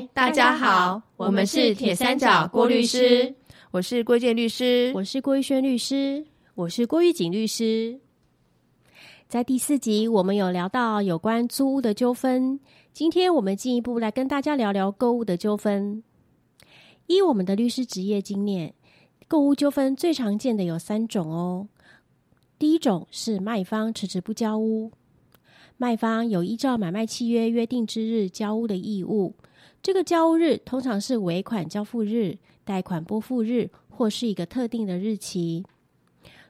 [0.00, 3.34] 嗨，大家好，我们是铁三角郭律师，
[3.70, 6.24] 我是郭建律师，我是郭玉轩律师，
[6.54, 8.00] 我是郭玉锦律师。
[9.28, 12.58] 在第四集，我们有聊到有关租屋的纠纷，
[12.94, 16.02] 今天我们进一步来跟大家聊聊购物的纠纷。
[17.06, 18.72] 依我们的律师职业经验，
[19.28, 21.68] 购物纠纷最常见的有三种哦。
[22.58, 24.92] 第一种是卖方迟迟不交屋。
[25.76, 29.34] 卖方有依照买卖契约约定之日交屋的义务，
[29.82, 35.64] 这个交屋日通常是尾款交付日、贷款拨付日，或是一个特定的日期。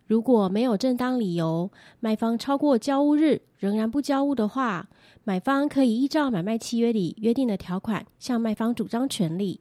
[0.06, 1.70] 如果没有正当理由，
[2.00, 4.88] 卖方超过交屋日仍然不交屋的话，
[5.22, 9.60] 买方可以依照买卖契约里约定的条款向卖方主张权利。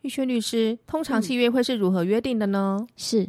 [0.00, 2.84] 玉轩律师，通常契约会是如何约定的呢？
[2.96, 3.28] 是。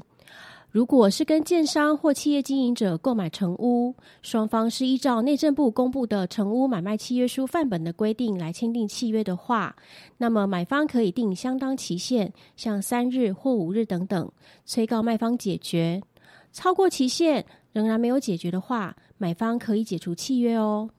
[0.76, 9.74] 如果是跟建商或企业经营者购买成屋，双方是依照内政部公布的成屋买卖契约书范本的规定来签订契约的话，
[10.18, 14.30] 那么买方可以定相当期限，像三日或五日等等，
[14.66, 16.04] 催告卖方解决。
[16.52, 20.90] 超过期限仍然没有解决的话，买方可以解除契约哦。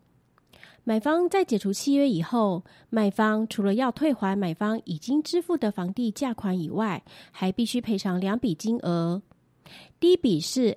[0.84, 9.20] 买方在解除契约以后，卖方除了要退还买方已经支付的房地价款以外，还必须赔偿两笔金额。
[9.98, 10.77] 第一笔是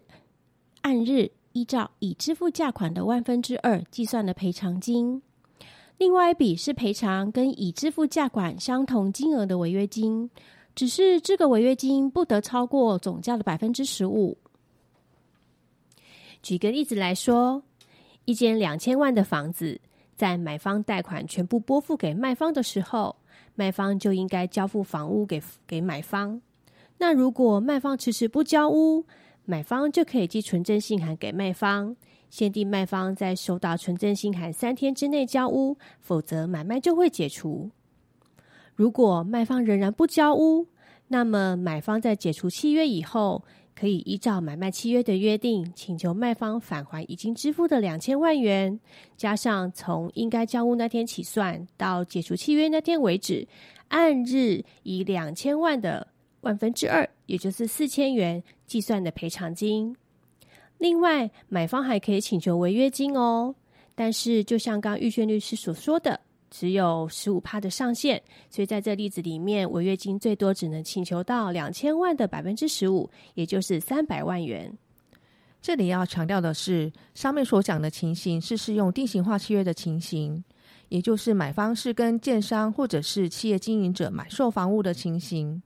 [0.81, 5.21] 按日依照已支付价款的万分之二计算的赔偿金，
[5.97, 10.29] 另外一笔是赔偿跟已支付价款相同金额的违约金，
[10.75, 14.37] 只是这个违约金不得超过总价的百分之十五。
[16.41, 17.61] 举个例子来说，
[18.23, 19.81] 一间两千万的房子，
[20.15, 23.15] 在买方贷款全部拨付给卖方的时候，
[23.55, 26.41] 卖方就应该交付房屋给给买方。
[27.01, 29.05] 那如果卖方迟迟不交屋，
[29.45, 31.95] 买方就可以寄存证信函给卖方，
[32.29, 37.71] 限定卖方在收到存证信函三天之内交屋，否则买卖就会解除。
[38.75, 40.67] 如果卖方仍然不交屋，
[41.07, 43.43] 那么买方在解除契约以后，
[43.73, 48.77] 可以依照买卖契约的约定，请求卖方返还已经支付的两千万元，
[49.15, 53.47] 加上从应该交屋那天起算到解除契约那天为止，
[53.87, 56.07] 按日以两千万的。
[56.41, 59.95] 万分之二，也就是四千元计算的赔偿金。
[60.77, 63.53] 另外，买方还可以请求违约金哦。
[63.95, 66.17] 但是，就像刚玉轩律师所说的，
[66.49, 74.73] 只有十五趴的上限，所以在这例子里面，违约金最多只能请求到两千万的百分之十五，也就是三百万元。
[75.61, 80.41] 这里要强调的是，上面所讲的情形是适用定型化契约的情形，
[80.87, 85.61] 也就是买方是跟建商或者是企业经营者买售房屋的情形。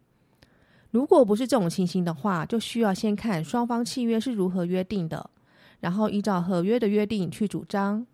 [0.94, 5.28] 如果不是这种情形的话，就需要先看双方契约是如何约定的，
[5.80, 8.06] 然后依照合约的约定去主张。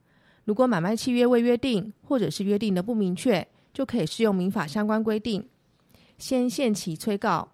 [0.45, 5.45] 如果买卖契约未约定，或者是约定的不明确，就可以适用民法相关规定，
[6.17, 7.49] 先限期催告。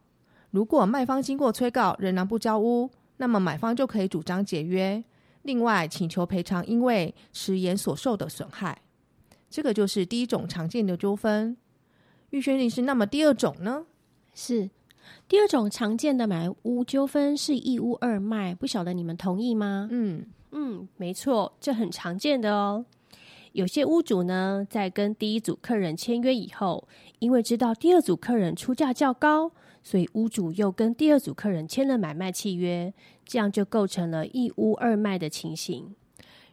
[0.51, 5.03] 如果卖方经过催告仍然不交屋，那么买方就可以主张解约，
[5.41, 8.79] 另外请求赔偿因为迟延所受的损害。
[9.49, 11.57] 这个就是第一种常见的纠纷。
[12.29, 13.87] 玉轩律师，那么第二种呢？
[14.35, 14.69] 是。
[15.27, 19.87] 第二种常见的买屋纠纷是一屋二卖，不晓得你们同意吗？
[19.91, 22.85] 嗯嗯，没错，这很常见的哦。
[23.53, 26.87] 有些屋主呢，在跟第一组客人签约以后，
[27.19, 29.51] 因为知道第二组客人出价较高，
[29.81, 32.93] 所以屋主又跟第二组客人签了买卖契约，
[33.25, 35.95] 这样就构成了一屋二卖的情形。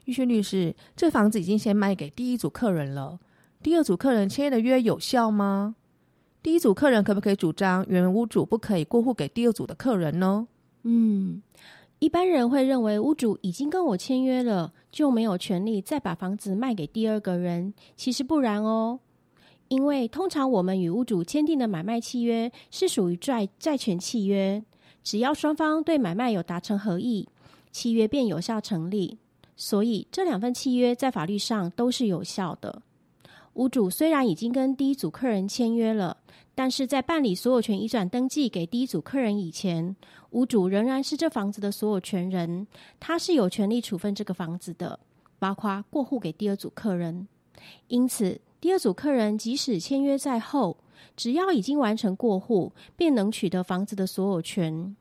[0.04, 3.18] 玉轩律师，这房子已经先卖给第一组客人了，
[3.62, 5.74] 第二组客人签的约有效吗？
[6.42, 10.48] 第一组客人可不可以主张原屋主不可以过户给第二组的客人呢？
[10.82, 11.40] 嗯，
[12.00, 17.72] 一般人会认为屋主已经跟我签约了，就没有权利再把房子卖给第二个人。
[17.96, 18.98] 其实不然哦，
[19.68, 24.64] 因为通常我们与屋主签订的买卖契约是属于债债权契约，
[25.04, 27.28] 只要双方对买卖有达成合意，
[27.70, 29.16] 契约便有效成立。
[29.54, 32.82] 所以这两份契约在法律上都是有效的。
[33.54, 36.18] 屋主虽然已经跟第一组客人签约了。
[36.54, 39.96] 但是在办理所有权移转登记给第一组客人以前，
[40.32, 42.66] 屋主仍然是这房子的所有权人，
[43.00, 45.00] 他是有权利处分这个房子的，
[45.38, 47.26] 包括过户给第二组客人。
[47.88, 50.76] 因此，第二组客人即使签约在后，
[51.16, 54.94] 只要已经完成过户，便能取得房子的所有权。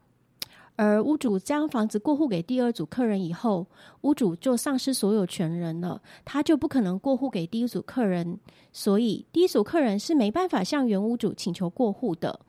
[0.77, 3.67] 而屋主将房子过户给第二组客人以后，
[4.01, 8.39] 屋主就丧失所有权人了，他就不可能过户给第一组客人，
[8.71, 12.39] 所以第一组客人是没办法向原屋主请求过户的，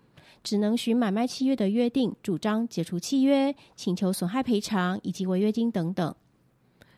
[0.43, 6.15] 只能循买卖契约的约定，主张解除契约，请求损害赔偿以及违约金等等。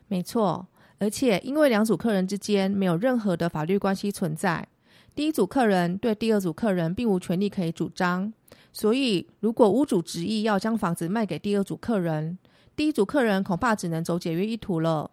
[0.07, 0.67] 没错，
[0.99, 4.65] 而且因为两组客人之间没有任何的法律关系存在，
[5.15, 8.33] 第一组客人对第二组客人并无权利可以主张，
[8.73, 12.37] 所以如果屋主执意要将房子卖给第二组客人，
[12.75, 15.09] 第一组客人恐怕只能走解约一途了。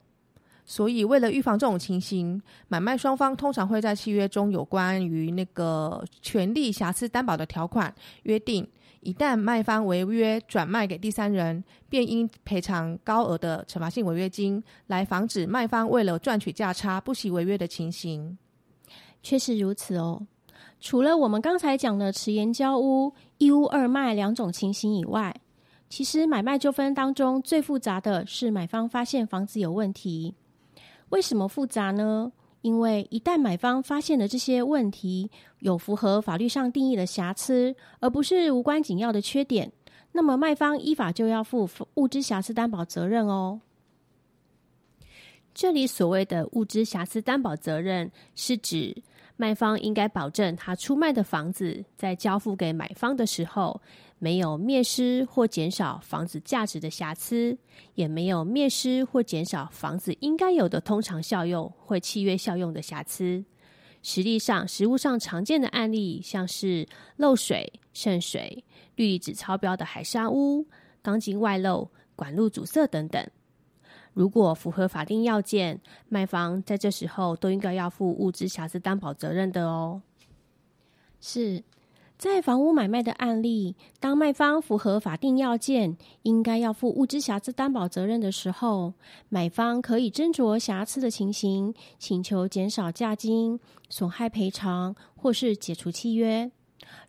[0.65, 8.67] 所以，为了预防这种情形，买卖双方通常会在契约中有关于那个权利瑕疵担保的条款约定，
[9.01, 18.39] 一旦卖方违约转卖给第三人，便应赔偿高额的惩罚性违约金，来防止卖方为了赚取价差不惜违约的情形。
[19.23, 20.27] 确实如此哦。
[20.81, 25.35] 除了我们刚才讲的迟延交屋、一屋二卖两种情形以外，
[25.89, 30.35] 其实买卖纠纷当中最复杂的是买方发现房子有问题。
[31.11, 32.33] 为什么复杂呢？
[32.63, 39.71] 因为一旦买方发现了这些问题有符合法律上定义的瑕疵，而不是无关紧要的缺点，
[40.13, 43.61] 那么卖方依法就要负物质瑕疵担保责任哦。
[45.53, 49.03] 这里所谓的物质瑕疵担保责任，是指
[49.37, 53.81] 卖方应该保证他出卖的房子在交付给买方的时候。
[54.19, 57.59] 没有灭失或减少房子价值的瑕疵，
[57.97, 63.45] 也没有灭失或减少房子应该有的通常效用或契约效用的瑕疵。
[64.01, 66.87] 实际上，实物上常见的案例，像是
[67.17, 68.65] 漏水、渗水、
[68.95, 70.69] 氯离子超标的海砂屋、
[71.03, 73.29] 钢筋外漏、管路阻塞等等。
[74.15, 80.03] 如果符合法定要件，卖方在这时候都应该要负物质瑕疵担保责任的哦。
[81.21, 81.63] 是。
[82.19, 88.93] 在房屋买卖的案例，当卖方符合法定要件，应该要负物质瑕疵担保责任的时候，
[89.29, 93.59] 买方可以斟酌瑕疵的情形，请求减少价金、
[93.91, 96.49] 损害赔偿或是解除契约。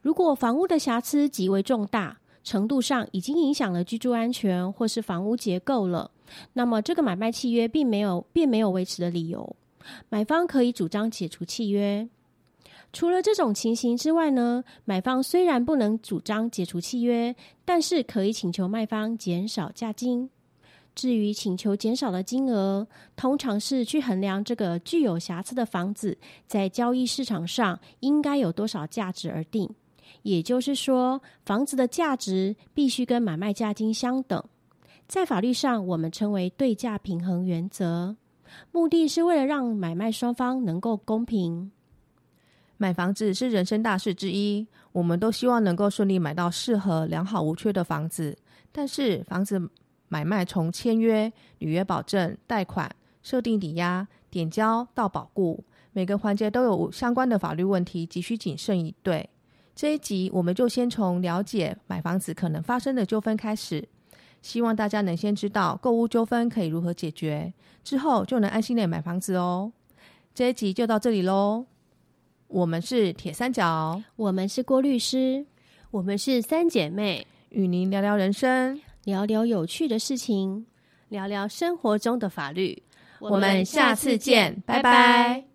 [0.02, 6.10] 如果房屋的瑕疵极为重大，程度上已经影响了居住安全或是房屋结构了，
[6.54, 9.56] 那么这个买卖契约并没有并没有维持的理由，
[10.10, 12.08] 买方可以主张解除契约。
[12.92, 17.36] 除了这种情形之外呢，买方虽然不能主张解除契约，
[17.66, 20.30] 但是可以请求卖方减少价金。
[20.94, 26.16] 至于请求减少的金额，通常是去衡量这个具有瑕疵的房子
[26.46, 29.68] 在交易市场上应该有多少价值而定。
[30.22, 34.42] 也就是说，房子的价值必须跟买卖价金相等。
[35.14, 38.16] 在法律上，我们称为对价平衡原则，
[38.72, 41.72] 目的是为了让买卖双方能够公平。
[42.78, 48.36] 买房子是人生大事之一，我们都希望能够顺利买到适合、良好无缺的房子。
[48.72, 49.62] 但是，房子
[50.08, 52.90] 买卖从签约、履约保证、贷款、
[53.22, 59.30] 设定抵押、点交到保固，每个环节都有相关的法律问题，急需谨慎以对。
[59.76, 63.88] 这一集，我们就先从了解买房子可能发生的纠纷开始，
[64.44, 67.52] 希望大家能先知道购物纠纷可以如何解决，
[67.84, 69.72] 之后就能安心的买房子哦。
[70.36, 71.66] 这一集就到这里喽。
[72.48, 75.46] 我们是铁三角，我们是郭律师，
[75.90, 80.68] 我们是三姐妹，与您聊聊人生，聊聊有趣的事情，
[81.10, 82.84] 聊聊生活中的法律。
[83.20, 85.53] 我们下次见，拜拜。